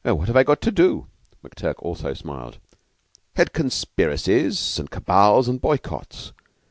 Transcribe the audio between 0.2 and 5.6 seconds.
have I got to do?" McTurk also smiled. "Head conspiracies and cabals